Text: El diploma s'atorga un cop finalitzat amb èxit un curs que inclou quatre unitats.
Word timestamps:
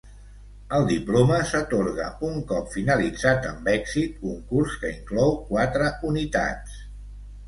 El 0.75 0.85
diploma 0.91 1.35
s'atorga 1.49 2.07
un 2.29 2.39
cop 2.51 2.71
finalitzat 2.75 3.45
amb 3.49 3.69
èxit 3.73 4.23
un 4.31 4.39
curs 4.53 4.79
que 4.85 4.91
inclou 4.95 5.37
quatre 5.51 5.91
unitats. 6.13 6.81